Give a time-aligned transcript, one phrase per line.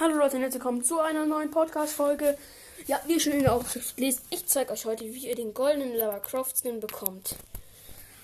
[0.00, 2.38] Hallo Leute, und herzlich willkommen zu einer neuen Podcast-Folge.
[2.86, 5.52] Ja, wie ihr schon in der Aufschrift lest, ich zeige euch heute, wie ihr den
[5.52, 7.36] goldenen Lara Croft Skin bekommt.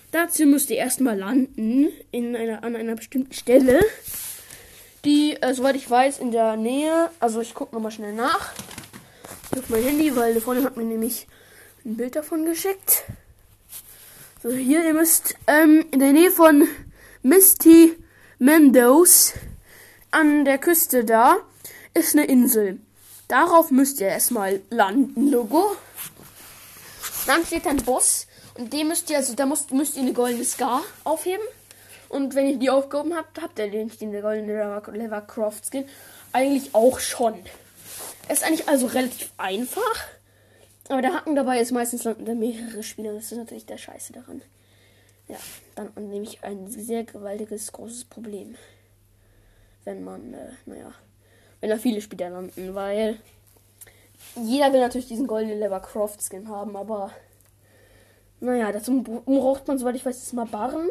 [0.09, 3.79] Dazu müsst ihr erstmal landen in einer, an einer bestimmten Stelle,
[5.05, 8.53] die, äh, soweit ich weiß, in der Nähe, also ich gucke nochmal schnell nach
[9.55, 11.27] auf mein Handy, weil eine Freundin hat mir nämlich
[11.85, 13.03] ein Bild davon geschickt.
[14.41, 16.67] So, hier, ihr müsst ähm, in der Nähe von
[17.21, 17.95] Misty
[18.39, 19.35] Mendoz
[20.09, 21.37] an der Küste da
[21.97, 22.79] ist eine Insel.
[23.27, 25.75] Darauf müsst ihr erstmal landen, Logo.
[27.25, 30.45] Dann steht ein Boss und dem müsst ihr, also da müsst, müsst ihr eine goldene
[30.45, 31.43] Scar aufheben.
[32.09, 35.85] Und wenn ihr die aufgehoben habt, habt ihr den, den goldene Lever Croft Skin.
[36.31, 37.35] Eigentlich auch schon.
[38.29, 40.07] Ist eigentlich also relativ einfach.
[40.87, 43.13] Aber der Haken dabei ist meistens landen mehrere Spieler.
[43.13, 44.41] Das ist natürlich der Scheiße daran.
[45.27, 45.37] Ja,
[45.75, 48.55] dann nämlich ein sehr gewaltiges, großes Problem.
[49.83, 50.93] Wenn man, äh, naja,
[51.59, 53.19] wenn da viele Spieler landen, weil
[54.35, 57.11] jeder will natürlich diesen goldenen Lever Croft Skin haben, aber
[58.39, 60.87] naja, dazu braucht man, soweit ich weiß, das mal Barren.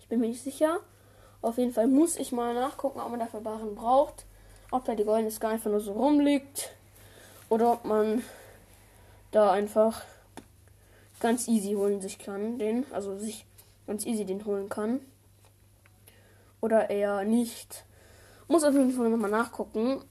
[0.00, 0.78] Ich bin mir nicht sicher.
[1.42, 4.24] Auf jeden Fall muss ich mal nachgucken, ob man dafür Barren braucht.
[4.70, 6.70] Ob da die goldene Sky einfach nur so rumliegt.
[7.48, 8.22] Oder ob man
[9.32, 10.04] da einfach
[11.18, 12.86] ganz easy holen sich kann, den.
[12.92, 13.44] Also sich
[13.86, 15.00] ganz easy den holen kann.
[16.60, 17.84] Oder eher nicht.
[18.48, 20.02] Muss auf jeden Fall nochmal nachgucken.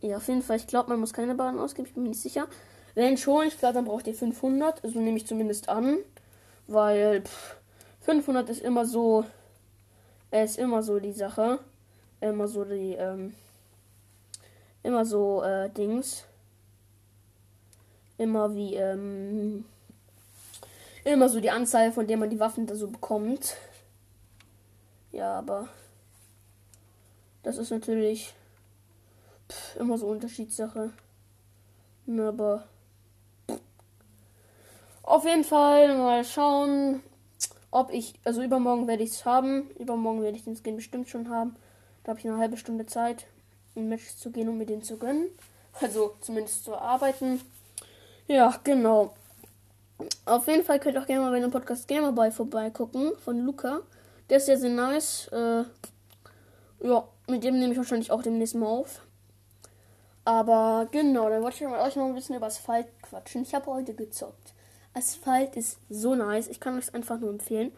[0.00, 0.56] Ja, auf jeden Fall.
[0.56, 1.86] Ich glaube, man muss keine Bahn ausgeben.
[1.86, 2.46] Ich bin mir nicht sicher.
[2.94, 4.84] Wenn schon, ich glaube, dann braucht ihr 500.
[4.84, 5.98] Also nehme ich zumindest an.
[6.66, 7.56] Weil pff,
[8.00, 9.24] 500 ist immer so.
[10.30, 11.60] Er ist immer so die Sache.
[12.20, 12.94] Immer so die.
[12.94, 13.34] Ähm,
[14.82, 16.24] immer so äh, Dings.
[18.18, 18.74] Immer wie.
[18.74, 19.64] Ähm,
[21.04, 23.56] immer so die Anzahl, von der man die Waffen da so bekommt.
[25.12, 25.68] Ja, aber.
[27.46, 28.34] Das ist natürlich
[29.48, 30.90] pff, immer so Unterschiedssache.
[32.08, 32.64] Aber
[35.04, 37.04] auf jeden Fall mal schauen,
[37.70, 39.70] ob ich, also übermorgen werde ich es haben.
[39.78, 41.54] Übermorgen werde ich den Skin bestimmt schon haben.
[42.02, 43.26] Da habe ich eine halbe Stunde Zeit,
[43.76, 45.28] in Matches zu gehen, um mir den zu gönnen.
[45.80, 47.40] Also zumindest zu arbeiten.
[48.26, 49.14] Ja, genau.
[50.24, 53.82] Auf jeden Fall könnt ihr auch gerne mal bei dem Podcast Gamerby vorbeigucken von Luca.
[54.30, 55.28] Der ist sehr, sehr nice.
[55.28, 55.62] Äh,
[56.80, 59.02] ja, mit dem nehme ich wahrscheinlich auch demnächst mal auf.
[60.24, 63.42] Aber genau, dann wollte ich mit euch noch ein bisschen über Asphalt quatschen.
[63.42, 64.54] Ich habe heute gezockt.
[64.92, 66.48] Asphalt ist so nice.
[66.48, 67.72] Ich kann euch einfach nur empfehlen.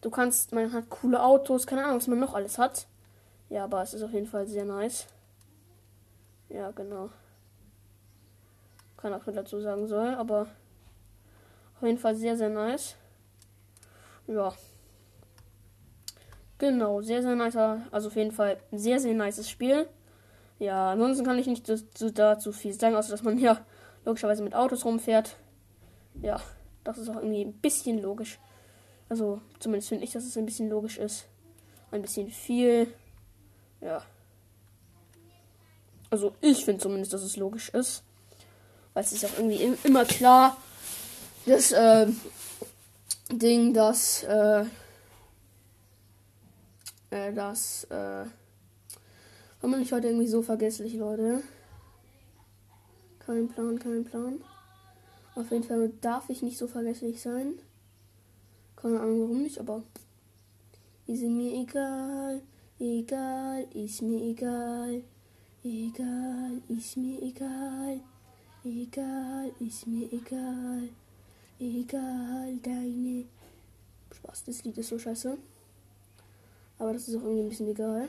[0.00, 2.86] Du kannst, man hat coole Autos, keine Ahnung, was man noch alles hat.
[3.48, 5.06] Ja, aber es ist auf jeden Fall sehr nice.
[6.48, 7.10] Ja, genau.
[8.96, 10.46] Keine Ahnung, was dazu sagen soll, aber
[11.76, 12.96] auf jeden Fall sehr, sehr nice.
[14.26, 14.52] Ja.
[16.58, 17.56] Genau, sehr, sehr nice.
[17.90, 19.88] Also auf jeden Fall sehr, sehr nices Spiel.
[20.58, 21.70] Ja, ansonsten kann ich nicht
[22.18, 23.64] dazu viel sagen, außer dass man ja
[24.04, 25.36] logischerweise mit Autos rumfährt.
[26.20, 26.40] Ja,
[26.82, 28.40] das ist auch irgendwie ein bisschen logisch.
[29.08, 31.26] Also, zumindest finde ich, dass es ein bisschen logisch ist.
[31.92, 32.92] Ein bisschen viel.
[33.80, 34.02] Ja.
[36.10, 38.02] Also, ich finde zumindest, dass es logisch ist.
[38.94, 40.56] Weil es ist auch irgendwie immer klar,
[41.46, 42.08] das äh,
[43.30, 44.24] Ding, dass.
[44.24, 44.64] Äh,
[47.10, 48.24] äh, das, äh,
[49.60, 51.42] warum bin ich heute irgendwie so vergesslich, Leute?
[53.18, 54.40] Kein Plan, kein Plan.
[55.34, 57.54] Auf jeden Fall darf ich nicht so vergesslich sein.
[58.76, 59.82] Keine Ahnung warum nicht, aber
[61.06, 62.42] ist mir egal.
[62.78, 65.02] Egal, ist mir egal.
[65.64, 68.00] Egal, ist mir egal.
[68.64, 70.88] Egal, ist mir egal.
[71.58, 73.24] Egal, deine.
[74.14, 75.36] Spaß, das Lied ist so scheiße.
[76.78, 78.08] Aber das ist auch irgendwie ein bisschen egal.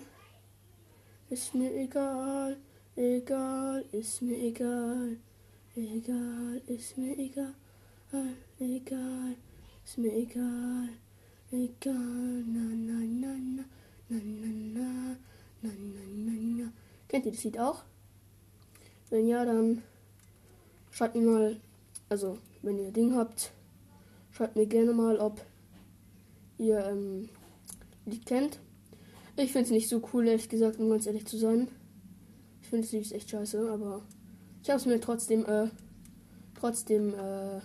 [1.30, 2.58] Ist mir egal,
[2.96, 5.18] egal, ist mir egal.
[5.76, 7.54] Egal, ist mir egal.
[8.60, 9.36] Egal,
[9.86, 10.90] ist mir egal.
[11.52, 13.64] Egal, na na na na
[14.10, 14.88] na na na
[15.62, 16.72] na na na na.
[17.08, 17.84] Kennt ihr das Lied auch?
[19.10, 19.82] Wenn ja, dann
[20.92, 21.60] schreibt mir mal,
[22.10, 23.52] also wenn ihr Ding habt,
[24.32, 25.42] schreibt mir gerne mal, ob
[26.58, 27.30] ihr ähm,
[28.10, 28.60] Lied kennt.
[29.36, 31.70] Ich finde es nicht so cool, ehrlich gesagt, um ganz ehrlich zu sein.
[32.62, 34.02] Ich finde es Lied echt scheiße, aber
[34.62, 35.68] ich habe es mir trotzdem, äh,
[36.60, 37.60] trotzdem, äh,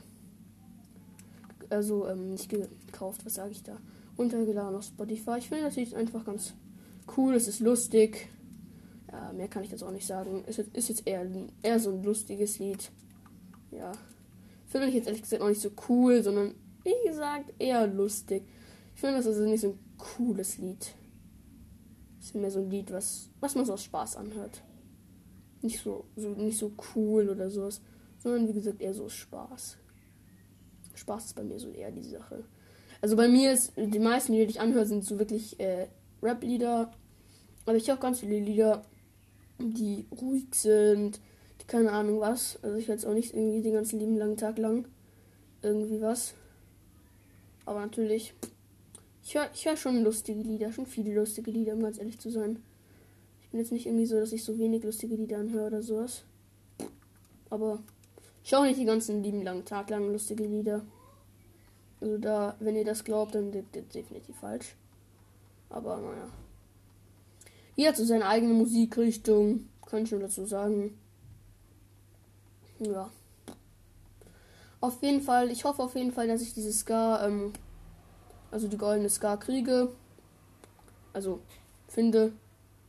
[1.71, 3.79] also, ähm, nicht gekauft, was sage ich da?
[4.17, 5.39] Runtergeladen auf Spotify.
[5.39, 6.55] Ich finde das einfach ganz
[7.17, 8.29] cool, es ist lustig.
[9.11, 10.45] Ja, mehr kann ich das auch nicht sagen.
[10.47, 11.27] Es ist jetzt eher,
[11.63, 12.91] eher so ein lustiges Lied.
[13.71, 13.93] Ja.
[14.67, 18.45] Finde ich jetzt ehrlich gesagt auch nicht so cool, sondern, wie gesagt, eher lustig.
[18.95, 20.95] Ich finde, das ist nicht so ein cooles Lied.
[22.21, 24.63] Ist mehr so ein Lied, was, was man so aus Spaß anhört.
[25.63, 27.81] Nicht so, so, nicht so cool oder sowas.
[28.19, 29.77] Sondern wie gesagt eher so Spaß.
[30.95, 32.45] Spaß ist bei mir so eher die Sache.
[33.01, 35.89] Also bei mir ist, die meisten Lieder, die ich anhöre, sind so wirklich äh,
[36.23, 36.91] Rap-Lieder.
[37.67, 38.85] Aber ich höre ganz viele Lieder,
[39.59, 41.21] die ruhig sind,
[41.61, 42.59] die keine Ahnung was.
[42.63, 44.87] Also ich höre jetzt auch nicht irgendwie den ganzen lieben langen Tag lang
[45.63, 46.35] irgendwie was.
[47.67, 48.35] Aber natürlich,
[49.25, 52.31] ich höre ich hör schon lustige Lieder, schon viele lustige Lieder, um ganz ehrlich zu
[52.31, 52.63] sein.
[53.43, 56.25] Ich bin jetzt nicht irgendwie so, dass ich so wenig lustige Lieder anhöre oder sowas.
[57.49, 57.83] Aber
[58.43, 60.85] ich höre nicht die ganzen lieben langen Tag lang lustige Lieder.
[62.01, 64.77] Also da, wenn ihr das glaubt, dann ist das definitiv falsch.
[65.71, 66.29] Aber naja.
[67.77, 70.99] Jeder hat so seine eigene Musikrichtung, kann ich schon dazu sagen.
[72.79, 73.11] Ja.
[74.81, 77.55] Auf jeden Fall, ich hoffe auf jeden Fall, dass ich dieses Scar, ähm,
[78.55, 79.89] also die goldene Scar kriege.
[81.13, 81.41] Also
[81.89, 82.33] finde,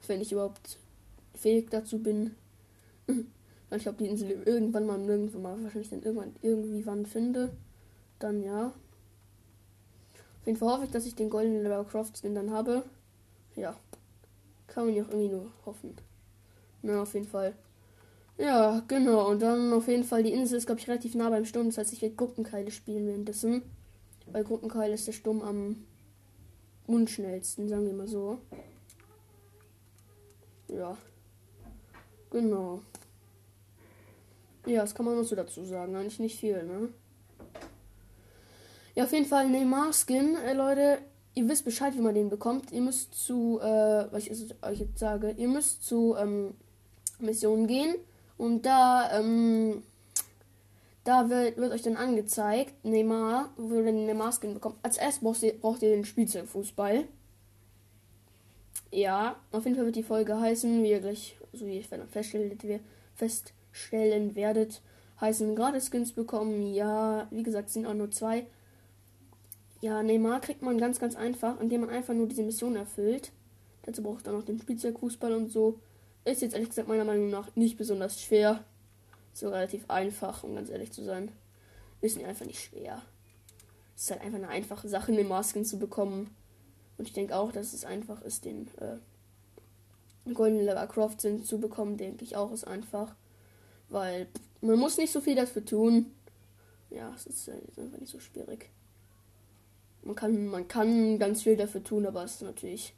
[0.05, 0.77] wenn ich überhaupt
[1.33, 2.35] fähig dazu bin.
[3.07, 7.49] Weil ich glaube, die Insel irgendwann mal nirgendwo mal wahrscheinlich dann irgendwann irgendwie wann finde.
[8.19, 8.67] Dann ja.
[8.67, 12.83] Auf jeden Fall hoffe ich, dass ich den goldenen Lara Croft Skin dann habe.
[13.55, 13.75] Ja.
[14.67, 15.95] Kann man ja auch irgendwie nur hoffen.
[16.83, 17.55] Na, auf jeden Fall.
[18.37, 19.31] Ja, genau.
[19.31, 21.69] Und dann auf jeden Fall, die Insel ist, glaube ich, relativ nah beim Sturm.
[21.69, 23.63] Das heißt, ich werde Gruppenkeile spielen währenddessen.
[24.31, 25.85] Bei Gruppenkeile ist der Sturm am
[26.87, 28.39] unschnellsten, sagen wir mal so.
[30.67, 30.97] Ja.
[32.31, 32.81] Genau.
[34.65, 35.95] Ja, das kann man noch so dazu sagen.
[35.95, 36.89] Eigentlich nicht viel, ne?
[38.95, 40.99] Ja, auf jeden Fall Neymar Skin, äh, Leute.
[41.33, 42.71] Ihr wisst Bescheid, wie man den bekommt.
[42.71, 46.55] Ihr müsst zu, äh, was ich euch jetzt sage, ihr müsst zu ähm,
[47.19, 47.95] Missionen gehen
[48.37, 49.83] und da, ähm,
[51.05, 54.77] da wird, wird euch dann angezeigt, Neymar, wo ihr den Neymar Skin bekommt.
[54.81, 57.05] Als erstes braucht ihr, braucht ihr den Spielzeugfußball.
[58.91, 62.57] Ja, auf jeden Fall wird die Folge heißen, wie ihr gleich, so wie ich feststellen,
[63.13, 64.81] feststellen werdet,
[65.21, 66.73] heißen gratis Skins bekommen.
[66.73, 68.47] Ja, wie gesagt, sind auch nur zwei.
[69.81, 73.31] Ja, Neymar kriegt man ganz, ganz einfach, indem man einfach nur diese Mission erfüllt.
[73.83, 75.79] Dazu braucht man noch den Spielzeugfußball und so.
[76.23, 78.63] Ist jetzt ehrlich gesagt meiner Meinung nach nicht besonders schwer.
[79.35, 81.29] So relativ einfach, um ganz ehrlich zu sein.
[81.99, 83.01] Ist mir einfach nicht schwer.
[83.93, 86.33] Es ist halt einfach eine einfache Sache, den Masken zu bekommen.
[86.97, 91.59] Und ich denke auch, dass es einfach ist, den äh, Golden Lever Croft sind zu
[91.59, 93.13] bekommen, denke ich auch, ist einfach.
[93.89, 94.27] Weil
[94.61, 96.13] man muss nicht so viel dafür tun.
[96.89, 98.69] Ja, es ist, ist einfach nicht so schwierig.
[100.01, 102.93] Man kann, man kann ganz viel dafür tun, aber es ist natürlich,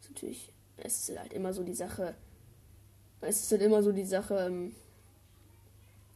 [0.00, 2.16] ist natürlich, es ist halt immer so die Sache.
[3.20, 4.74] Es ist halt immer so die Sache, ähm,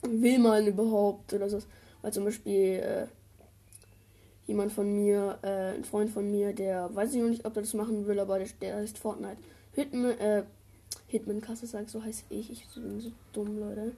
[0.02, 1.58] will man überhaupt oder so.
[2.02, 3.06] Weil zum Beispiel äh,
[4.46, 7.62] jemand von mir, äh, ein Freund von mir, der weiß ich noch nicht, ob er
[7.62, 9.38] das machen will, aber der, der heißt Fortnite.
[9.72, 10.44] Hitman, äh,
[11.06, 12.50] Hitman Kasse sagt, so heißt ich.
[12.50, 13.92] Ich bin so dumm, Leute.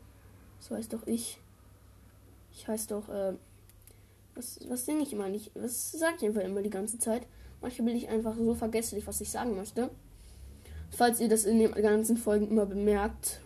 [0.59, 1.39] So heißt doch ich.
[2.53, 3.35] Ich heiße doch, äh,
[4.35, 5.51] was, was singe ich immer nicht?
[5.55, 7.23] Was sage ich einfach immer die ganze Zeit?
[7.61, 9.91] Manchmal bin ich einfach so vergesslich, was ich sagen möchte.
[10.91, 13.41] Falls ihr das in den ganzen Folgen immer bemerkt,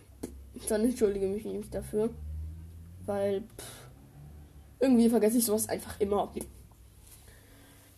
[0.69, 2.11] dann entschuldige mich nicht dafür.
[3.07, 3.89] Weil pff,
[4.81, 6.33] irgendwie vergesse ich sowas einfach immer.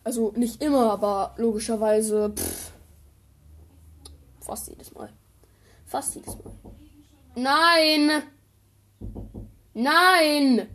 [0.05, 2.73] Also nicht immer, aber logischerweise pff,
[4.41, 5.13] fast jedes Mal.
[5.85, 6.53] Fast jedes Mal.
[7.35, 8.23] Nein!
[9.75, 10.69] Nein!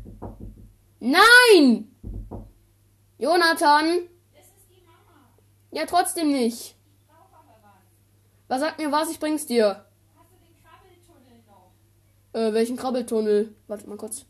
[1.00, 1.96] Nein!
[3.18, 4.08] Jonathan!
[5.72, 6.76] Ja, trotzdem nicht.
[8.50, 9.10] Was sagt mir was?
[9.10, 9.86] Ich bring's dir.
[10.14, 11.72] Hast du den Krabbeltunnel noch?
[12.34, 13.54] Äh, welchen Krabbeltunnel?
[13.68, 14.26] Warte mal kurz.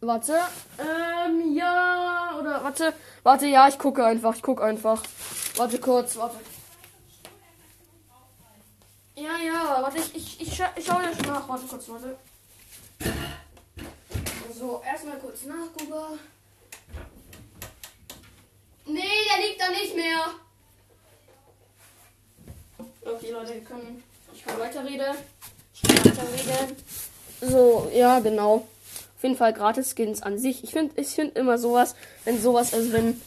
[0.00, 0.34] Warte.
[0.78, 2.36] Ähm, ja.
[2.40, 2.92] Oder warte.
[3.22, 4.34] Warte, ja, ich gucke einfach.
[4.34, 5.02] Ich gucke einfach.
[5.56, 6.38] Warte kurz, warte.
[9.14, 11.48] Ja, ja, warte, ich, ich, ich, scha ich schau ja schon nach.
[11.48, 12.16] Warte kurz, warte.
[14.58, 16.18] So, erstmal kurz nachgucken.
[18.86, 20.34] Nee, der liegt da nicht mehr.
[23.04, 24.02] Okay, Leute, wir können.
[24.34, 25.16] Ich kann weiterreden.
[27.40, 28.66] So, ja, genau.
[29.16, 30.64] Auf jeden Fall gratis Skins an sich.
[30.64, 33.20] Ich finde ich finde immer sowas, wenn sowas, also wenn,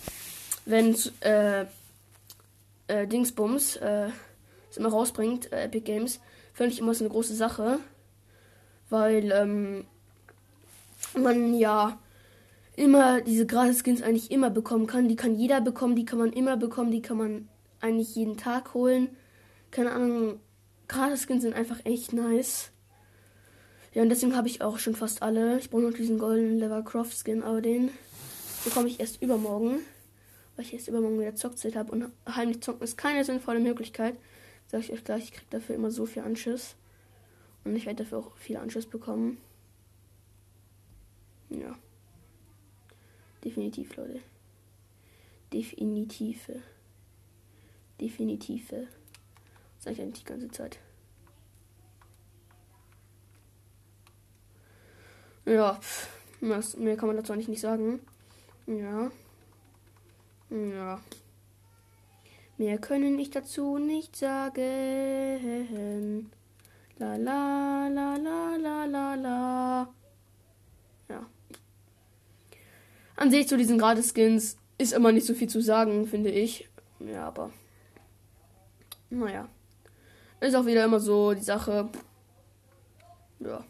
[0.65, 1.65] wenn, äh,
[2.88, 4.09] äh, Dingsbums, äh,
[4.69, 6.19] es immer rausbringt, äh, Epic Games,
[6.53, 7.79] finde ich immer so eine große Sache.
[8.89, 9.85] Weil, ähm,
[11.17, 11.97] man ja
[12.75, 15.07] immer diese gratis Skins eigentlich immer bekommen kann.
[15.07, 17.47] Die kann jeder bekommen, die kann man immer bekommen, die kann man
[17.79, 19.09] eigentlich jeden Tag holen.
[19.71, 20.39] Keine Ahnung,
[20.88, 22.72] gratis Skins sind einfach echt nice.
[23.94, 25.58] Ja, und deswegen habe ich auch schon fast alle.
[25.60, 27.89] Ich brauche noch diesen goldenen Levercroft Skin, aber den
[28.63, 29.80] bekomme ich erst übermorgen.
[30.56, 31.92] Weil ich erst übermorgen wieder Zockzeit habe.
[31.92, 34.15] Und heimlich zocken ist keine sinnvolle Möglichkeit.
[34.68, 36.75] Sag ich euch gleich, ich kriege dafür immer so viel Anschiss.
[37.63, 39.38] Und ich werde dafür auch viel Anschluss bekommen.
[41.50, 41.77] Ja.
[43.44, 44.22] Definitiv, Leute.
[45.54, 46.62] Definitive.
[48.01, 48.88] Definitive.
[49.86, 50.80] Sag ich eigentlich die ganze Zeit.
[55.46, 56.10] Ja, pff,
[56.42, 58.00] was, mehr kann man dazu eigentlich nicht sagen.
[58.65, 59.12] Ja.
[60.50, 61.00] Ja.
[62.58, 66.32] Mehr können ich dazu nicht sagen.
[66.98, 69.94] La la la la la la la.
[71.10, 71.30] Ja.
[73.18, 76.68] An sich zu diesen Gratis-Skins ist immer nicht so viel zu sagen, finde ich.
[77.00, 77.51] Ja, aber.
[79.12, 79.48] Naja.
[80.45, 81.89] Ist auch wieder immer so die Sache.
[83.39, 83.63] Ja.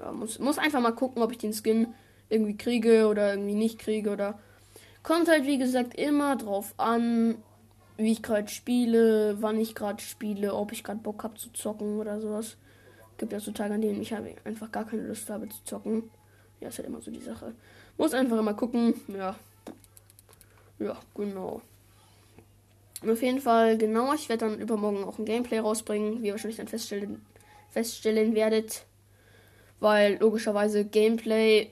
[0.00, 1.94] Ja, muss, muss einfach mal gucken, ob ich den Skin
[2.28, 4.40] irgendwie kriege oder irgendwie nicht kriege oder.
[5.04, 7.36] Kommt halt, wie gesagt, immer drauf an,
[7.96, 12.00] wie ich gerade spiele, wann ich gerade spiele, ob ich gerade Bock habe zu zocken
[12.00, 12.56] oder sowas.
[13.18, 16.10] Gibt ja so Tage, an denen ich einfach gar keine Lust habe zu zocken.
[16.58, 17.54] Ja, ist halt immer so die Sache.
[17.96, 18.94] Muss einfach immer gucken.
[19.06, 19.36] Ja.
[20.80, 21.62] Ja, genau.
[23.10, 26.58] Auf jeden Fall, genau, ich werde dann übermorgen auch ein Gameplay rausbringen, wie ihr wahrscheinlich
[26.58, 27.24] dann feststellen,
[27.70, 28.84] feststellen werdet.
[29.80, 31.70] Weil logischerweise Gameplay,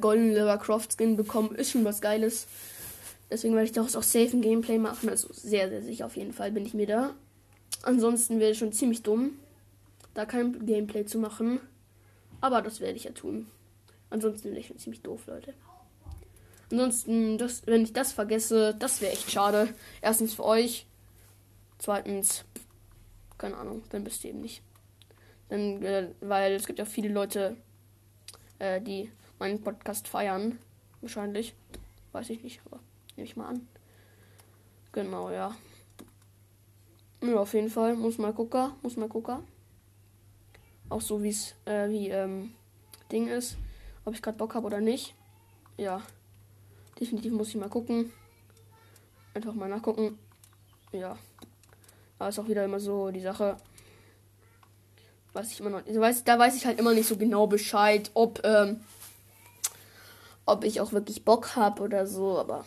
[0.00, 2.48] Golden Liver Croft Skin bekommen, ist schon was Geiles.
[3.30, 5.08] Deswegen werde ich daraus auch safe ein Gameplay machen.
[5.08, 7.14] Also sehr, sehr sicher auf jeden Fall bin ich mir da.
[7.82, 9.38] Ansonsten wäre es schon ziemlich dumm,
[10.14, 11.60] da kein Gameplay zu machen.
[12.40, 13.46] Aber das werde ich ja tun.
[14.10, 15.54] Ansonsten wäre ich schon ziemlich doof, Leute.
[16.70, 19.74] Ansonsten, das, wenn ich das vergesse, das wäre echt schade.
[20.00, 20.86] Erstens für euch.
[21.78, 22.44] Zweitens,
[23.38, 24.62] keine Ahnung, dann bist du eben nicht.
[25.48, 27.56] Dann, äh, weil es gibt ja viele Leute,
[28.58, 30.58] äh, die meinen Podcast feiern.
[31.00, 31.54] Wahrscheinlich.
[32.12, 32.80] Weiß ich nicht, aber
[33.16, 33.66] nehme ich mal an.
[34.92, 35.56] Genau, ja.
[37.22, 37.96] Ja, auf jeden Fall.
[37.96, 38.72] Muss mal gucken.
[38.82, 39.38] Muss mal gucken.
[40.88, 42.54] Auch so wie es, äh, wie, ähm,
[43.10, 43.56] Ding ist.
[44.04, 45.14] Ob ich gerade Bock habe oder nicht.
[45.76, 46.02] Ja.
[47.00, 48.12] Definitiv muss ich mal gucken.
[49.34, 50.18] Einfach mal nachgucken.
[50.92, 51.16] Ja.
[52.18, 53.56] Aber ist auch wieder immer so die Sache.
[55.32, 55.86] Weiß ich immer noch.
[55.86, 58.80] Also weiß, da weiß ich halt immer nicht so genau Bescheid, ob, ähm,
[60.44, 62.64] ob ich auch wirklich Bock habe oder so, aber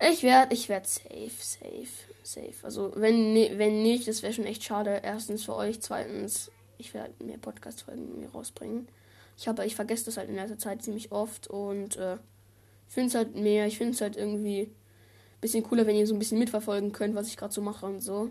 [0.00, 1.86] ich werde, ich werde safe, safe,
[2.22, 2.54] safe.
[2.62, 5.00] Also wenn, wenn nicht, das wäre schon echt schade.
[5.04, 8.88] Erstens für euch, zweitens, ich werde mehr Podcast-Folgen rausbringen.
[9.36, 12.16] Ich habe, ich vergesse das halt in letzter Zeit ziemlich oft und äh,
[12.90, 16.08] ich finde es halt mehr, ich finde es halt irgendwie ein bisschen cooler, wenn ihr
[16.08, 18.30] so ein bisschen mitverfolgen könnt, was ich gerade so mache und so.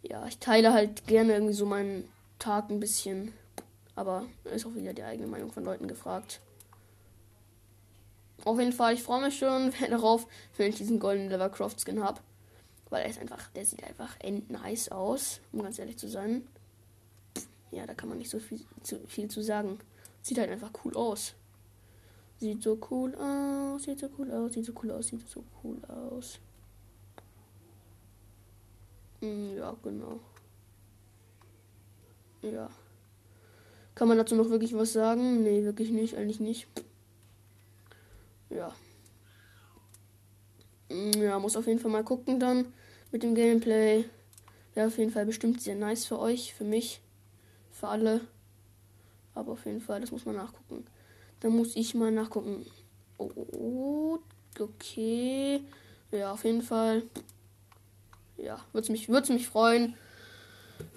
[0.00, 3.34] Ja, ich teile halt gerne irgendwie so meinen Tag ein bisschen.
[3.94, 6.40] Aber ist auch wieder die eigene Meinung von Leuten gefragt.
[8.42, 10.26] Auf jeden Fall, ich freue mich schon darauf,
[10.56, 12.22] wenn ich diesen goldenen Levercroft Skin habe.
[12.88, 16.48] Weil er ist einfach, der sieht einfach end nice aus, um ganz ehrlich zu sein.
[17.70, 19.78] Ja, da kann man nicht so viel zu, viel zu sagen.
[20.22, 21.34] Sieht halt einfach cool aus.
[22.42, 25.80] Sieht so cool aus, sieht so cool aus, sieht so cool aus, sieht so cool
[25.84, 26.40] aus.
[29.20, 30.18] Hm, ja, genau.
[32.42, 32.68] Ja.
[33.94, 35.44] Kann man dazu noch wirklich was sagen?
[35.44, 36.66] Nee, wirklich nicht, eigentlich nicht.
[38.50, 38.74] Ja.
[40.90, 42.72] Hm, ja, muss auf jeden Fall mal gucken dann
[43.12, 44.04] mit dem Gameplay.
[44.74, 47.00] Wäre auf jeden Fall bestimmt sehr nice für euch, für mich,
[47.70, 48.20] für alle.
[49.32, 50.84] Aber auf jeden Fall, das muss man nachgucken.
[51.42, 52.64] Dann muss ich mal nachgucken.
[53.18, 54.18] Oh,
[54.58, 55.62] okay.
[56.10, 57.02] Ja, auf jeden Fall
[58.42, 59.94] ja, würde es mich, mich freuen,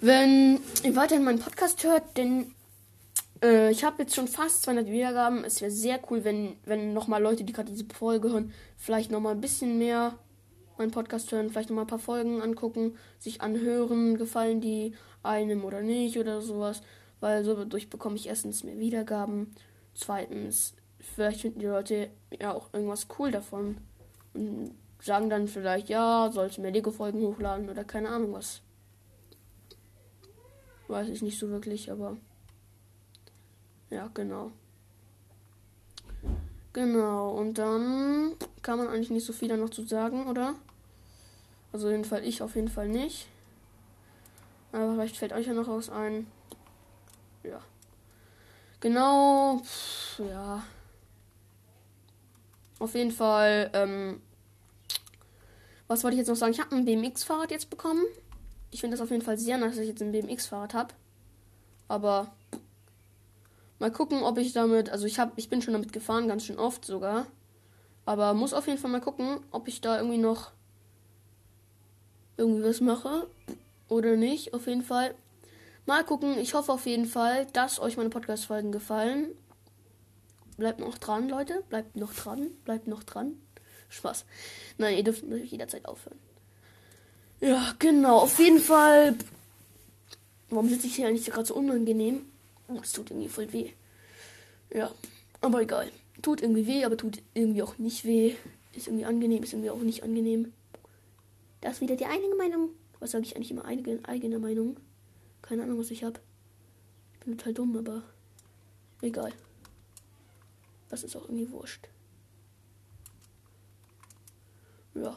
[0.00, 2.52] wenn ihr weiterhin meinen Podcast hört, denn
[3.42, 5.44] äh, ich habe jetzt schon fast 200 Wiedergaben.
[5.44, 9.34] Es wäre sehr cool, wenn, wenn nochmal Leute, die gerade diese Folge hören, vielleicht nochmal
[9.34, 10.18] ein bisschen mehr
[10.76, 15.80] meinen Podcast hören, vielleicht nochmal ein paar Folgen angucken, sich anhören, gefallen die einem oder
[15.80, 16.82] nicht oder sowas,
[17.20, 19.54] weil so dadurch bekomme ich erstens mehr Wiedergaben,
[19.96, 23.78] zweitens, vielleicht finden die Leute ja auch irgendwas cool davon.
[24.34, 28.60] Und sagen dann vielleicht, ja, sollst mehr Lego-Folgen hochladen oder keine Ahnung was.
[30.88, 32.16] Weiß ich nicht so wirklich, aber
[33.90, 34.52] ja, genau.
[36.72, 40.54] Genau, und dann kann man eigentlich nicht so viel da noch zu sagen, oder?
[41.72, 43.28] Also jedenfalls ich auf jeden Fall nicht.
[44.72, 46.26] Aber vielleicht fällt euch ja noch was ein.
[47.42, 47.60] Ja.
[48.80, 49.62] Genau.
[50.18, 50.62] Ja.
[52.78, 54.20] Auf jeden Fall ähm,
[55.88, 56.52] was wollte ich jetzt noch sagen?
[56.52, 58.04] Ich habe ein BMX-Fahrrad jetzt bekommen.
[58.70, 60.94] Ich finde das auf jeden Fall sehr nice, dass ich jetzt ein BMX-Fahrrad habe.
[61.88, 62.32] Aber
[63.78, 64.90] mal gucken, ob ich damit.
[64.90, 67.26] Also ich habe, ich bin schon damit gefahren, ganz schön oft sogar.
[68.04, 70.50] Aber muss auf jeden Fall mal gucken, ob ich da irgendwie noch
[72.36, 73.28] irgendwie was mache.
[73.88, 75.14] Oder nicht, auf jeden Fall.
[75.86, 76.36] Mal gucken.
[76.38, 79.28] Ich hoffe auf jeden Fall, dass euch meine Podcast-Folgen gefallen.
[80.56, 81.62] Bleibt noch dran, Leute.
[81.68, 82.50] Bleibt noch dran.
[82.64, 83.40] Bleibt noch dran.
[83.88, 84.24] Spaß.
[84.78, 86.18] Nein, ihr dürft natürlich jederzeit aufhören.
[87.40, 88.18] Ja, genau.
[88.18, 89.14] Auf jeden Fall.
[90.50, 92.26] Warum sitze ich hier eigentlich gerade so unangenehm?
[92.82, 93.70] Es tut irgendwie voll weh.
[94.74, 94.90] Ja,
[95.40, 95.90] aber egal.
[96.20, 98.34] Tut irgendwie weh, aber tut irgendwie auch nicht weh.
[98.72, 100.52] Ist irgendwie angenehm, ist irgendwie auch nicht angenehm.
[101.60, 102.70] Das ist wieder die eigene Meinung.
[102.98, 103.64] Was sage ich eigentlich immer?
[103.64, 104.76] Eigene, eigene Meinung.
[105.48, 106.20] Keine Ahnung, was ich habe.
[107.12, 108.02] Ich bin total dumm, aber
[109.00, 109.32] egal.
[110.88, 111.88] Das ist auch irgendwie wurscht.
[114.94, 115.16] Ja.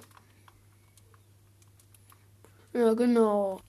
[2.74, 3.62] Ja, genau.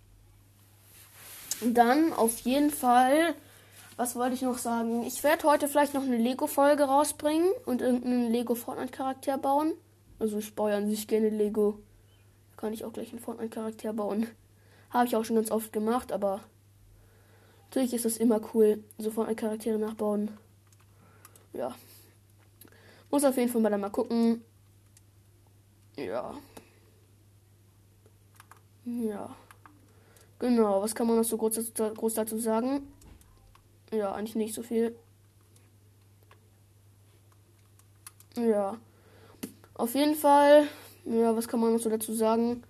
[1.62, 3.34] Dann auf jeden Fall,
[3.96, 5.02] was wollte ich noch sagen?
[5.04, 9.72] Ich werde heute vielleicht noch eine Lego-Folge rausbringen und irgendeinen Lego Fortnite-Charakter bauen.
[10.18, 11.78] Also ich baue an sich gerne Lego.
[12.56, 14.26] Kann ich auch gleich einen Fortnite-Charakter bauen.
[14.90, 16.40] Habe ich auch schon ganz oft gemacht, aber
[17.64, 20.36] natürlich ist das immer cool, so Fortnite-Charaktere nachbauen.
[21.52, 21.74] Ja.
[23.10, 24.44] Muss auf jeden Fall mal dann mal gucken.
[25.96, 26.34] Ja.
[28.84, 29.36] Ja.
[30.38, 32.92] Genau, was kann man noch so groß, groß dazu sagen?
[33.92, 34.96] Ja, eigentlich nicht so viel.
[38.36, 38.78] Ja.
[39.74, 40.68] Auf jeden Fall,
[41.04, 42.62] ja, was kann man noch so dazu sagen?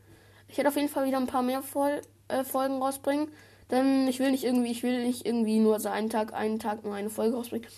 [0.49, 2.01] Ich werde auf jeden Fall wieder ein paar mehr Vol
[2.31, 3.29] äh, Folgen rausbringen.
[3.71, 6.85] Denn ich will nicht irgendwie, ich will nicht irgendwie nur so einen Tag, einen Tag
[6.85, 7.69] nur eine Folge rausbringen.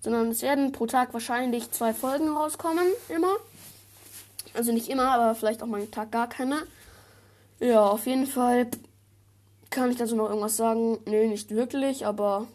[0.00, 3.36] Sondern es werden pro Tag wahrscheinlich zwei Folgen rauskommen, immer.
[4.54, 6.62] Also nicht immer, aber vielleicht auch mal einen Tag gar keine.
[7.60, 8.68] Ja, auf jeden Fall
[9.70, 10.98] kann ich dazu noch irgendwas sagen?
[11.06, 12.46] Nee, nicht wirklich, aber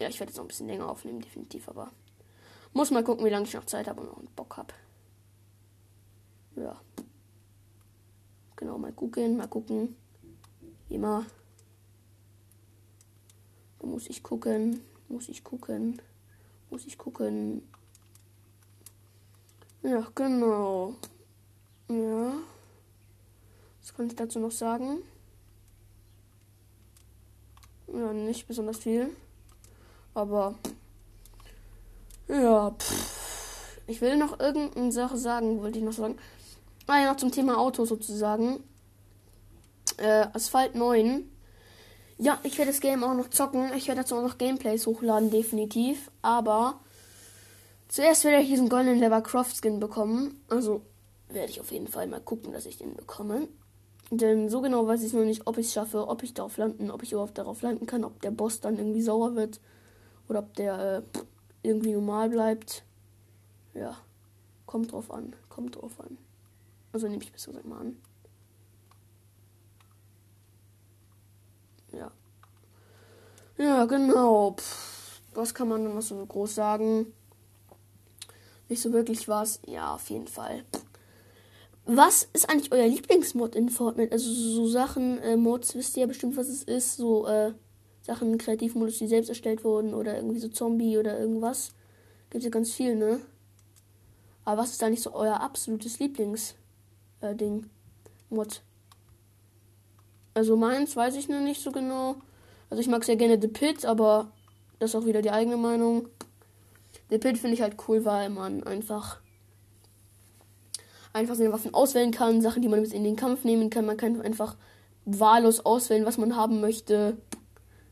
[0.00, 1.90] ja, ich werde jetzt noch ein bisschen länger aufnehmen, definitiv, aber
[2.72, 4.72] muss mal gucken, wie lange ich noch Zeit habe und noch Bock habe.
[6.56, 6.76] Ja.
[8.56, 9.96] Genau, mal gucken, mal gucken.
[10.88, 11.26] Immer.
[13.82, 16.00] Muss ich gucken, muss ich gucken,
[16.70, 17.62] muss ich gucken.
[19.82, 20.94] Ja, genau.
[21.88, 22.32] Ja.
[23.80, 24.98] Was kann ich dazu noch sagen?
[27.92, 29.10] Ja, nicht besonders viel.
[30.14, 30.54] Aber.
[32.28, 33.80] Ja, pff.
[33.86, 36.18] Ich will noch irgendeine Sache sagen, wollte ich noch sagen.
[36.86, 38.62] Ah ja, noch zum Thema Auto sozusagen.
[39.98, 41.28] Äh, Asphalt 9.
[42.18, 43.72] Ja, ich werde das Game auch noch zocken.
[43.76, 46.10] Ich werde dazu auch noch Gameplays hochladen, definitiv.
[46.22, 46.80] Aber
[47.88, 50.40] zuerst werde ich diesen goldenen Lever Croft Skin bekommen.
[50.48, 50.82] Also
[51.28, 53.48] werde ich auf jeden Fall mal gucken, dass ich den bekomme.
[54.10, 56.90] Denn so genau weiß ich noch nicht, ob ich es schaffe, ob ich darauf landen,
[56.90, 59.60] ob ich überhaupt darauf landen kann, ob der Boss dann irgendwie sauer wird
[60.28, 61.18] oder ob der äh,
[61.62, 62.84] irgendwie normal bleibt.
[63.74, 63.96] Ja,
[64.64, 66.16] kommt drauf an, kommt drauf an.
[66.92, 67.96] Also nehme ich besser gesagt mal an.
[71.92, 72.10] Ja.
[73.58, 74.52] Ja, genau.
[74.52, 77.12] Pff, was kann man noch so groß sagen?
[78.68, 79.60] Nicht so wirklich was.
[79.66, 80.64] Ja, auf jeden Fall.
[81.84, 84.12] Was ist eigentlich euer Lieblingsmod in Fortnite?
[84.12, 86.96] Also so Sachen, äh, Mods, wisst ihr ja bestimmt, was es ist.
[86.96, 87.52] So äh,
[88.02, 91.72] Sachen, Kreativmodus, die selbst erstellt wurden oder irgendwie so Zombie oder irgendwas.
[92.30, 93.20] Gibt ja ganz viel, ne?
[94.44, 96.54] Aber was ist eigentlich so euer absolutes Lieblingsding?
[97.20, 97.60] Äh,
[98.30, 98.62] Mod?
[100.34, 102.16] Also meins weiß ich noch nicht so genau.
[102.70, 104.30] Also ich mag sehr gerne The Pit, aber
[104.78, 106.08] das ist auch wieder die eigene Meinung.
[107.10, 109.20] The Pit finde ich halt cool, weil man einfach
[111.12, 113.86] einfach seine Waffen auswählen kann, Sachen, die man mit in den Kampf nehmen kann.
[113.86, 114.56] Man kann einfach
[115.04, 117.16] wahllos auswählen, was man haben möchte.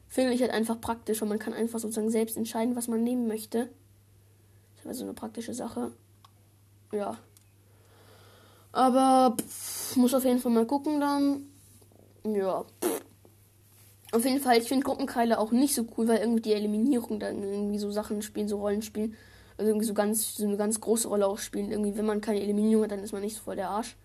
[0.08, 3.26] Finde ich halt einfach praktisch, weil man kann einfach sozusagen selbst entscheiden, was man nehmen
[3.26, 3.70] möchte.
[4.76, 5.92] Das ist also eine praktische Sache.
[6.92, 7.18] Ja.
[8.72, 11.46] Aber pff, muss auf jeden Fall mal gucken dann.
[12.24, 12.64] Ja.
[14.16, 17.42] Auf jeden Fall, ich finde Gruppenkeile auch nicht so cool, weil irgendwie die Eliminierung dann
[17.42, 19.14] irgendwie so Sachen spielen, so Rollen spielen
[19.58, 21.70] also irgendwie so ganz so eine ganz große Rolle auch spielen.
[21.70, 23.96] Irgendwie, wenn man keine Eliminierung hat, dann ist man nicht so voll der Arsch.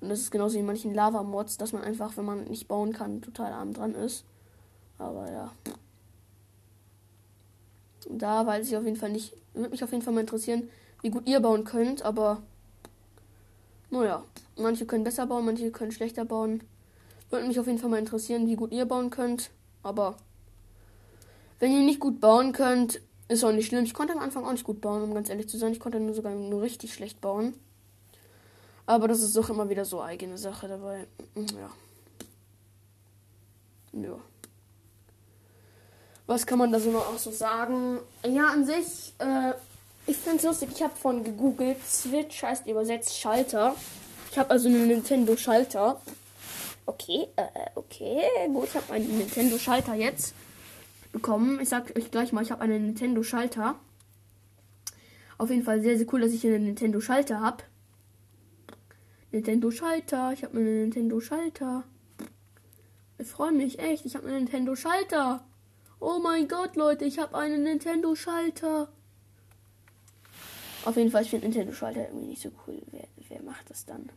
[0.00, 2.92] Und das ist genauso wie in manchen Lava-Mods, dass man einfach, wenn man nicht bauen
[2.92, 4.24] kann, total arm dran ist.
[4.98, 5.52] Aber ja.
[8.10, 9.36] Da weiß ich auf jeden Fall nicht.
[9.54, 10.68] Würde mich auf jeden Fall mal interessieren,
[11.02, 12.42] wie gut ihr bauen könnt, aber
[13.90, 14.24] naja,
[14.56, 16.62] manche können besser bauen, manche können schlechter bauen.
[17.32, 19.50] Würde mich auf jeden Fall mal interessieren, wie gut ihr bauen könnt.
[19.82, 20.16] Aber
[21.60, 23.84] wenn ihr nicht gut bauen könnt, ist auch nicht schlimm.
[23.84, 25.72] Ich konnte am Anfang auch nicht gut bauen, um ganz ehrlich zu sein.
[25.72, 27.54] Ich konnte nur sogar nur richtig schlecht bauen.
[28.84, 31.06] Aber das ist doch immer wieder so eigene Sache dabei.
[31.34, 31.70] Ja.
[33.98, 34.18] Ja.
[36.26, 37.98] Was kann man da so noch auch so sagen?
[38.26, 39.52] Ja, an sich, äh,
[40.06, 40.68] ich finde es lustig.
[40.74, 41.78] Ich habe von gegoogelt.
[41.86, 43.74] Switch heißt übersetzt Schalter.
[44.30, 45.98] Ich habe also einen Nintendo Schalter.
[46.92, 48.22] Okay, äh, okay.
[48.48, 50.34] Gut, ich habe einen Nintendo-Schalter jetzt
[51.10, 51.58] bekommen.
[51.60, 53.76] Ich sag euch gleich mal, ich habe einen Nintendo-Schalter.
[55.38, 57.64] Auf jeden Fall sehr, sehr cool, dass ich hier einen Nintendo-Schalter habe.
[59.30, 60.32] Nintendo-Schalter.
[60.34, 61.84] Ich habe einen Nintendo-Schalter.
[63.18, 64.04] Ich freue mich echt.
[64.04, 65.44] Ich habe einen Nintendo-Schalter.
[65.98, 68.88] Oh mein Gott, Leute, ich habe einen Nintendo-Schalter.
[70.84, 72.82] Auf jeden Fall, ich finde Nintendo-Schalter irgendwie nicht so cool.
[72.90, 74.10] Wer, wer macht das dann?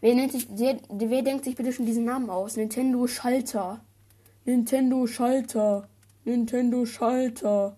[0.00, 2.56] Wer, nennt sich, der, wer denkt sich bitte schon diesen Namen aus?
[2.56, 3.80] Nintendo Schalter.
[4.44, 5.88] Nintendo Schalter.
[6.24, 7.76] Nintendo Schalter.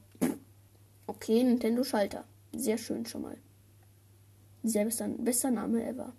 [1.06, 2.24] Okay, Nintendo Schalter.
[2.52, 3.36] Sehr schön schon mal.
[4.62, 6.12] Sehr bester, bester Name ever.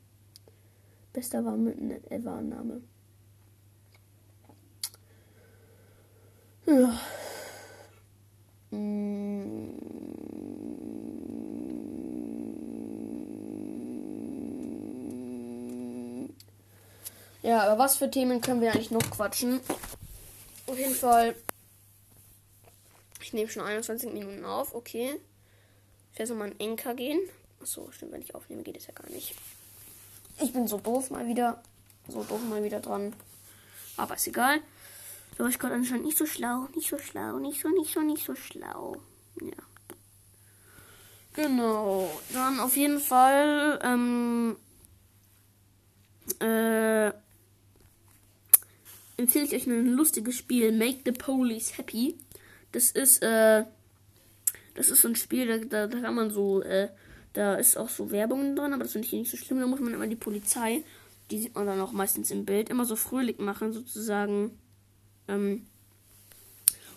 [1.12, 2.82] Bester war mit ever Name.
[6.66, 7.00] Ja.
[17.50, 19.60] Ja, aber was für Themen können wir eigentlich noch quatschen?
[20.68, 21.36] Auf jeden Fall.
[23.24, 25.20] Ich nehme schon 21 Minuten auf, okay.
[26.14, 27.20] Ich werde nochmal in Enker gehen.
[27.60, 29.34] Achso, stimmt, wenn ich aufnehme, geht es ja gar nicht.
[30.40, 31.64] Ich bin so doof mal wieder.
[32.08, 33.16] So doof mal wieder dran.
[33.98, 34.60] Aber ist egal.
[35.36, 38.28] So, ich konnte anscheinend nicht so schlau, nicht so schlau, nicht so, nicht so, nicht
[38.28, 38.98] so schlau.
[39.42, 39.64] Ja.
[41.34, 42.12] Genau.
[42.32, 44.56] Dann auf jeden Fall, ähm,
[46.42, 47.12] äh,
[49.20, 52.18] empfehle ich euch ein lustiges Spiel, Make the Police Happy.
[52.72, 53.66] Das ist, äh,
[54.76, 56.90] das ist so ein Spiel, da, da, da kann man so, äh,
[57.34, 59.60] da ist auch so Werbung drin, aber das finde ich nicht so schlimm.
[59.60, 60.84] Da muss man immer die Polizei,
[61.30, 64.58] die sieht man dann auch meistens im Bild, immer so fröhlich machen, sozusagen.
[65.28, 65.66] Ähm,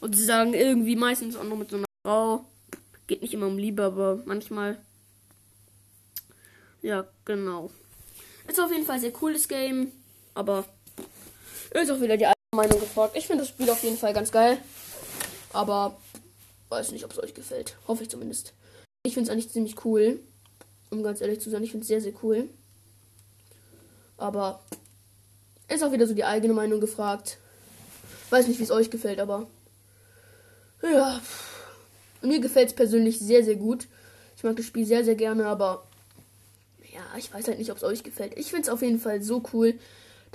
[0.01, 2.45] und sie sagen irgendwie meistens auch noch mit so einer Frau.
[3.07, 4.81] Geht nicht immer um Liebe, aber manchmal.
[6.81, 7.71] Ja, genau.
[8.49, 9.93] Ist auf jeden Fall ein sehr cooles Game,
[10.35, 10.65] aber
[11.81, 13.17] ist auch wieder die Meinung gefragt.
[13.17, 14.59] Ich finde das Spiel auf jeden Fall ganz geil,
[15.53, 15.97] aber
[16.69, 17.77] weiß nicht, ob es euch gefällt.
[17.89, 18.53] Hoffe ich zumindest.
[19.05, 20.21] Ich finde es eigentlich ziemlich cool,
[20.91, 21.63] um ganz ehrlich zu sein.
[21.63, 22.49] Ich finde es sehr, sehr cool.
[24.17, 24.63] Aber
[25.69, 27.39] ist auch wieder so die eigene Meinung gefragt.
[28.31, 29.47] Weiß nicht, wie es euch gefällt, aber
[30.83, 31.21] ja.
[32.21, 33.89] Mir gefällt es persönlich sehr, sehr gut.
[34.37, 35.87] Ich mag das Spiel sehr, sehr gerne, aber
[36.93, 38.37] ja, ich weiß halt nicht, ob es euch gefällt.
[38.37, 39.75] Ich finde es auf jeden Fall so cool,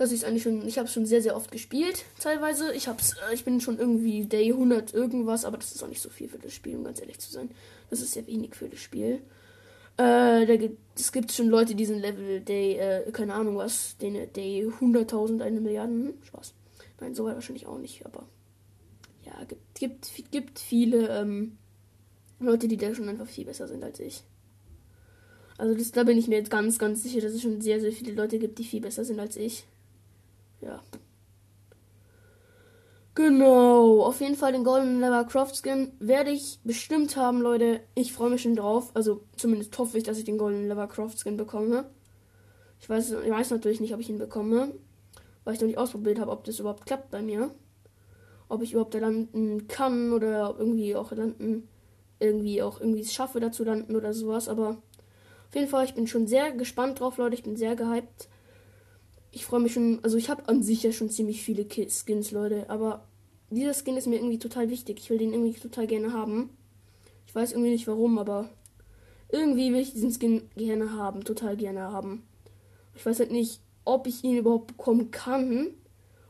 [0.05, 2.71] ich es eigentlich schon, ich habe es schon sehr, sehr oft gespielt, teilweise.
[2.73, 6.01] Ich hab's, äh, ich bin schon irgendwie Day 100 irgendwas, aber das ist auch nicht
[6.01, 7.49] so viel für das Spiel, um ganz ehrlich zu sein.
[7.89, 9.21] Das ist sehr wenig für das Spiel.
[9.97, 13.97] Äh, da gibt, es gibt schon Leute, die sind Level Day, äh, keine Ahnung was,
[13.97, 16.13] den Day 100.000, eine Milliarde.
[16.23, 16.53] Spaß.
[17.01, 18.27] Nein, so weit wahrscheinlich auch nicht, aber
[19.25, 21.57] ja, gibt, gibt, gibt viele ähm,
[22.39, 24.23] Leute, die da schon einfach viel besser sind als ich.
[25.57, 27.91] Also das, da bin ich mir jetzt ganz, ganz sicher, dass es schon sehr, sehr
[27.91, 29.65] viele Leute gibt, die viel besser sind als ich.
[30.61, 30.81] Ja.
[33.15, 37.81] Genau, auf jeden Fall den Golden Lever Croft Skin werde ich bestimmt haben, Leute.
[37.95, 38.91] Ich freue mich schon drauf.
[38.93, 41.89] Also zumindest hoffe ich, dass ich den Golden Lever Croft Skin bekomme.
[42.79, 44.73] Ich weiß, ich weiß natürlich nicht, ob ich ihn bekomme
[45.47, 47.51] weil ich noch nicht ausprobiert habe, ob das überhaupt klappt bei mir.
[48.49, 51.69] Ob ich überhaupt da landen kann oder irgendwie auch landen,
[52.19, 54.49] irgendwie auch irgendwie es schaffe, da zu landen oder sowas.
[54.49, 54.71] Aber
[55.47, 57.35] auf jeden Fall, ich bin schon sehr gespannt drauf, Leute.
[57.35, 58.27] Ich bin sehr gehypt.
[59.31, 62.69] Ich freue mich schon, also ich habe an sich ja schon ziemlich viele Skins, Leute.
[62.69, 63.07] Aber
[63.49, 64.99] dieser Skin ist mir irgendwie total wichtig.
[64.99, 66.49] Ich will den irgendwie total gerne haben.
[67.27, 68.49] Ich weiß irgendwie nicht warum, aber
[69.29, 72.23] irgendwie will ich diesen Skin gerne haben, total gerne haben.
[72.95, 75.67] Ich weiß halt nicht, ob ich ihn überhaupt bekommen kann,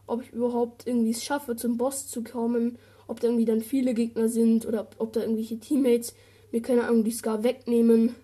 [0.06, 3.94] ob ich überhaupt irgendwie es schaffe, zum Boss zu kommen, ob da irgendwie dann viele
[3.94, 6.14] Gegner sind oder ob, ob da irgendwelche Teammates
[6.52, 8.16] mir keine Ahnung die Scar wegnehmen.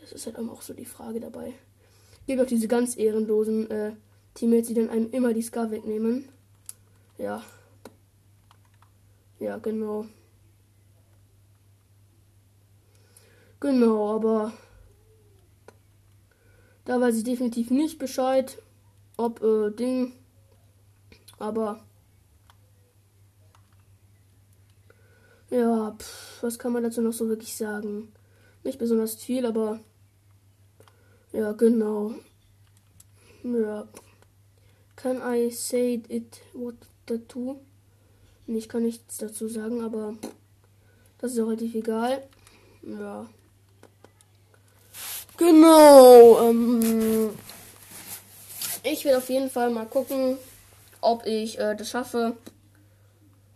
[0.00, 1.54] Das ist halt auch so die Frage dabei.
[2.26, 3.92] Gibt auch diese ganz ehrenlosen äh,
[4.34, 6.28] Teammates, die dann einem immer die Scar wegnehmen.
[7.18, 7.42] Ja.
[9.38, 10.06] Ja, genau.
[13.60, 14.52] Genau, aber
[16.84, 18.60] da weiß ich definitiv nicht Bescheid,
[19.16, 20.12] ob äh, Ding.
[21.38, 21.82] Aber
[25.50, 28.12] ja, pff, was kann man dazu noch so wirklich sagen?
[28.64, 29.80] Nicht besonders viel, aber
[31.34, 32.14] ja, genau.
[33.42, 33.86] Ja.
[34.96, 37.60] Can I say it what tattoo?
[38.46, 40.14] Ich kann nichts dazu sagen, aber
[41.18, 42.22] das ist auch relativ egal.
[42.82, 43.26] Ja.
[45.36, 46.48] Genau.
[46.48, 47.30] Ähm,
[48.84, 50.38] ich will auf jeden Fall mal gucken,
[51.00, 52.36] ob ich äh, das schaffe.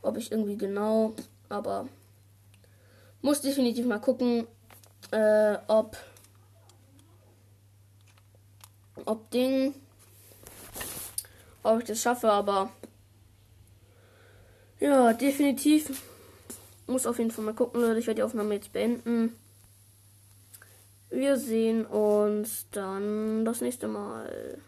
[0.03, 1.14] Ob ich irgendwie genau.
[1.49, 1.88] Aber
[3.23, 4.47] muss definitiv mal gucken,
[5.12, 5.97] äh, ob
[9.06, 9.74] ob Ding
[11.62, 12.70] ob ich das schaffe, aber
[14.80, 16.02] ja, definitiv.
[16.87, 17.98] Muss auf jeden Fall mal gucken, Leute.
[17.98, 19.37] Ich werde die Aufnahme jetzt beenden.
[21.11, 24.58] Wir sehen uns dann das nächste Mal.